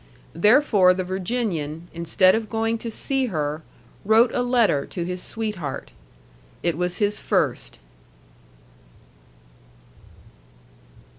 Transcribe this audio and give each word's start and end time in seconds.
Therefore 0.33 0.95
the 0.95 1.03
Virginian, 1.03 1.87
instead 1.93 2.33
of 2.33 2.49
going 2.49 2.79
to 2.79 2.89
see 2.89 3.27
her, 3.27 3.61
wrote 4.03 4.31
a 4.33 4.41
letter 4.41 4.83
to 4.87 5.03
his 5.05 5.21
sweetheart. 5.21 5.91
It 6.63 6.75
was 6.75 6.97
his 6.97 7.19
first. 7.19 7.77